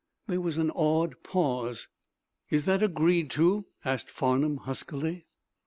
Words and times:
There 0.25 0.41
was 0.41 0.57
an 0.57 0.71
awed 0.71 1.21
pause. 1.21 1.87
"Is 2.49 2.65
that 2.65 2.81
agreed 2.81 3.29
to?" 3.37 3.67
asked 3.85 4.09
Farnum, 4.09 4.57
huskily. 4.57 5.27